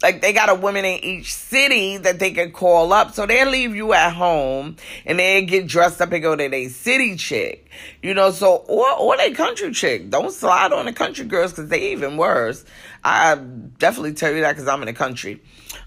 like 0.01 0.21
they 0.21 0.33
got 0.33 0.49
a 0.49 0.55
woman 0.55 0.85
in 0.85 1.03
each 1.03 1.33
city 1.33 1.97
that 1.97 2.19
they 2.19 2.31
can 2.31 2.51
call 2.51 2.93
up. 2.93 3.13
So 3.13 3.25
they'll 3.25 3.49
leave 3.49 3.75
you 3.75 3.93
at 3.93 4.13
home 4.13 4.77
and 5.05 5.19
they 5.19 5.43
get 5.45 5.67
dressed 5.67 6.01
up 6.01 6.11
and 6.11 6.21
go 6.21 6.35
to 6.35 6.49
their 6.49 6.69
city 6.69 7.15
chick. 7.15 7.69
You 8.01 8.13
know, 8.13 8.31
so 8.31 8.55
or 8.55 8.91
or 8.97 9.17
they 9.17 9.31
country 9.31 9.71
chick. 9.71 10.09
Don't 10.09 10.31
slide 10.31 10.73
on 10.73 10.85
the 10.85 10.93
country 10.93 11.25
girls 11.25 11.51
because 11.51 11.69
they 11.69 11.91
even 11.91 12.17
worse. 12.17 12.65
I 13.03 13.35
definitely 13.35 14.13
tell 14.13 14.33
you 14.33 14.41
that 14.41 14.53
because 14.53 14.67
I'm 14.67 14.81
in 14.81 14.87
the 14.87 14.93
country. 14.93 15.41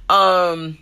Um 0.08 0.78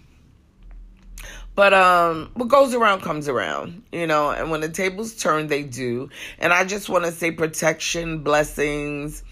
but 1.54 1.74
um 1.74 2.30
what 2.34 2.48
goes 2.48 2.74
around 2.74 3.02
comes 3.02 3.28
around, 3.28 3.82
you 3.92 4.06
know, 4.06 4.30
and 4.30 4.50
when 4.50 4.60
the 4.60 4.68
tables 4.68 5.14
turn 5.14 5.48
they 5.48 5.62
do. 5.62 6.08
And 6.38 6.52
I 6.52 6.64
just 6.64 6.88
want 6.88 7.04
to 7.04 7.12
say 7.12 7.30
protection, 7.30 8.22
blessings, 8.22 9.22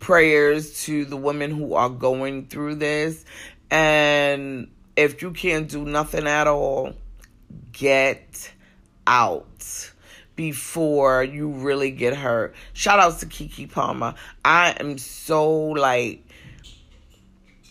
prayers 0.00 0.84
to 0.84 1.04
the 1.04 1.16
women 1.16 1.50
who 1.50 1.74
are 1.74 1.90
going 1.90 2.46
through 2.46 2.76
this. 2.76 3.24
And 3.70 4.70
if 4.96 5.22
you 5.22 5.30
can't 5.30 5.68
do 5.68 5.84
nothing 5.84 6.26
at 6.26 6.46
all, 6.46 6.94
get 7.72 8.52
out 9.06 9.92
before 10.34 11.22
you 11.22 11.48
really 11.48 11.90
get 11.90 12.16
hurt. 12.16 12.54
Shout 12.72 12.98
outs 12.98 13.20
to 13.20 13.26
Keke 13.26 13.70
Palmer. 13.70 14.14
I 14.44 14.74
am 14.80 14.98
so 14.98 15.52
like 15.52 16.24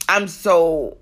I'm 0.08 0.28
so 0.28 0.98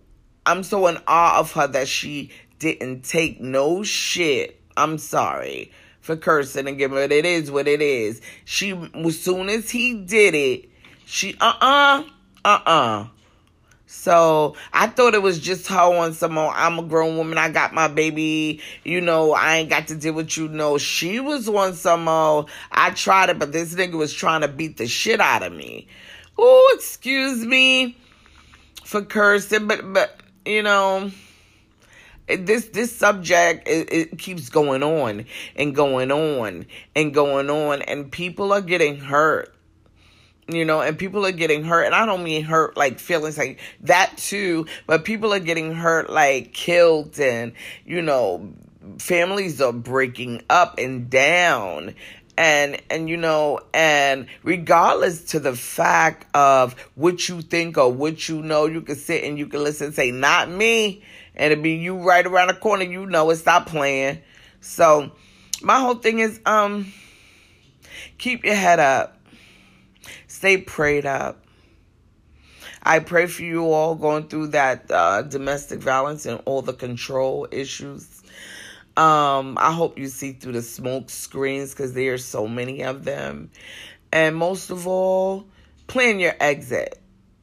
I'm 0.46 0.63
so 0.63 0.88
in 0.88 0.98
awe 1.07 1.39
of 1.39 1.51
her 1.53 1.67
that 1.67 1.88
she 1.88 2.31
didn't 2.60 3.03
take 3.03 3.41
no 3.41 3.84
shit. 3.84 4.62
I'm 4.75 4.98
sorry 4.98 5.72
for 6.00 6.15
cursing 6.15 6.67
and 6.67 6.77
giving 6.77 6.98
it. 6.98 7.12
It 7.12 7.25
is 7.25 7.51
what 7.51 7.67
it 7.67 7.81
is. 7.81 8.22
She 8.46 8.72
as 8.72 9.19
soon 9.19 9.50
as 9.50 9.69
he 9.69 9.93
did 9.93 10.36
it, 10.36 10.69
she, 11.08 11.36
uh 11.40 11.54
uh-uh, 11.62 12.04
uh, 12.44 12.60
uh 12.66 13.08
So 13.86 14.56
I 14.74 14.88
thought 14.88 15.14
it 15.14 15.22
was 15.22 15.40
just 15.40 15.68
her 15.68 15.98
on 15.98 16.14
some 16.14 16.38
I'm 16.38 16.80
a 16.80 16.84
grown 16.84 17.16
woman, 17.16 17.38
I 17.38 17.50
got 17.50 17.74
my 17.74 17.88
baby, 17.88 18.60
you 18.84 19.00
know, 19.00 19.32
I 19.32 19.56
ain't 19.56 19.70
got 19.70 19.88
to 19.88 19.96
deal 19.96 20.14
with 20.14 20.36
you. 20.36 20.50
No, 20.50 20.78
she 20.78 21.22
was 21.22 21.48
on 21.48 21.75
some 21.75 22.10
I 22.10 22.92
tried 22.94 23.29
it, 23.29 23.40
but 23.40 23.53
this 23.53 23.74
nigga 23.74 23.94
was 23.94 24.14
trying 24.14 24.42
to 24.42 24.50
beat 24.50 24.75
the 24.75 24.86
shit 24.86 25.22
out 25.22 25.44
of 25.44 25.53
me. 25.53 25.88
Oh, 26.38 26.75
excuse 26.75 27.46
me 27.46 27.96
for 28.84 29.01
cursing, 29.01 29.66
but, 29.66 29.94
but, 29.94 30.20
you 30.46 30.62
know, 30.62 31.10
this 32.27 32.66
this 32.66 32.94
subject 32.94 33.66
it, 33.70 33.94
it, 33.94 34.20
keeps 34.20 34.50
going 34.50 34.84
on 34.84 35.25
and 35.55 35.74
going 35.74 36.12
on 36.12 36.66
and 36.98 37.14
going 37.14 37.50
on 37.50 37.81
and 37.84 38.12
people 38.12 38.51
are 38.51 38.60
getting 38.60 39.00
hurt 39.00 39.56
you 40.48 40.66
know, 40.66 40.81
and 40.81 40.98
people 40.98 41.25
are 41.25 41.31
getting 41.31 41.64
hurt. 41.64 41.83
And 41.83 41.96
I 41.96 42.05
don't 42.05 42.24
mean 42.24 42.44
hurt 42.44 42.77
like 42.77 43.00
feelings 43.00 43.38
like 43.38 43.60
that 43.81 44.18
too, 44.18 44.66
but 44.86 45.03
people 45.03 45.33
are 45.33 45.40
getting 45.40 45.74
hurt 45.74 46.10
like 46.10 46.53
killed 46.53 47.20
and, 47.20 47.53
you 47.86 48.01
know, 48.01 48.53
families 49.00 49.62
are 49.62 49.74
breaking 49.74 50.44
up 50.50 50.77
and 50.77 51.10
down 51.10 51.94
and 52.38 52.79
and 52.90 53.10
you 53.10 53.18
know 53.18 53.60
and 53.74 54.27
regardless 54.44 55.24
to 55.24 55.40
the 55.40 55.55
fact 55.55 56.25
of 56.36 56.74
what 56.96 57.27
you 57.27 57.42
think 57.42 57.77
or 57.77 57.92
what 57.92 58.29
you 58.29 58.42
know 58.42 58.66
you 58.66 58.81
can 58.81 58.96
sit 58.96 59.24
and 59.24 59.38
you 59.38 59.48
can 59.48 59.64
listen 59.64 59.88
and 59.88 59.96
say 59.96 60.12
not 60.12 60.50
me 60.50 61.03
and 61.36 61.51
it 61.51 61.62
be 61.62 61.74
you 61.74 61.98
right 61.98 62.25
around 62.25 62.48
the 62.48 62.53
corner 62.53 62.83
you 62.83 63.05
know 63.07 63.29
it 63.31 63.38
stop 63.38 63.66
playing 63.66 64.20
so 64.62 65.12
my 65.62 65.79
whole 65.79 65.96
thing 65.96 66.20
is 66.20 66.40
um 66.46 66.92
keep 68.18 68.46
your 68.46 68.55
head 68.55 68.79
up 68.79 69.17
Stay 70.27 70.57
prayed 70.57 71.05
up. 71.05 71.43
I 72.83 73.00
pray 73.00 73.27
for 73.27 73.43
you 73.43 73.72
all 73.72 73.96
going 73.96 74.27
through 74.27 74.48
that 74.48 74.89
uh, 74.89 75.24
domestic 75.24 75.79
violence 75.79 76.25
and 76.25 76.41
all 76.46 76.61
the 76.61 76.74
control 76.74 77.48
issues. 77.51 78.22
Um, 78.96 79.57
I 79.59 79.72
hope 79.72 80.00
you 80.00 80.07
see 80.07 80.33
through 80.33 80.53
the 80.53 80.61
smoke 80.61 81.09
screens 81.09 81.72
because 81.72 81.93
there 81.93 82.13
are 82.13 82.17
so 82.17 82.48
many 82.48 82.83
of 82.83 83.03
them. 83.03 83.51
And 84.11 84.35
most 84.35 84.70
of 84.70 84.87
all, 84.87 85.48
plan 85.87 86.20
your 86.20 86.33
exit. 86.39 87.00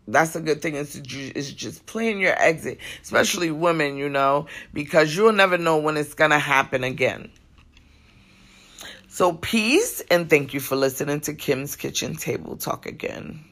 That's 0.08 0.34
a 0.36 0.40
good 0.40 0.60
thing 0.60 0.74
is, 0.74 1.00
to, 1.00 1.38
is 1.38 1.52
just 1.52 1.86
plan 1.86 2.18
your 2.18 2.34
exit, 2.40 2.78
especially 3.02 3.50
women, 3.50 3.96
you 3.96 4.08
know, 4.08 4.46
because 4.72 5.14
you'll 5.16 5.32
never 5.32 5.56
know 5.56 5.78
when 5.78 5.96
it's 5.96 6.14
going 6.14 6.30
to 6.30 6.38
happen 6.38 6.84
again. 6.84 7.30
So, 9.14 9.32
peace 9.32 10.02
and 10.10 10.28
thank 10.28 10.54
you 10.54 10.58
for 10.58 10.74
listening 10.74 11.20
to 11.20 11.34
Kim's 11.34 11.76
Kitchen 11.76 12.16
Table 12.16 12.56
Talk 12.56 12.86
again. 12.86 13.44